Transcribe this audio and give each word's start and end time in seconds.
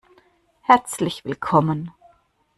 Herzlich 0.61 1.25
willkommen! 1.25 1.91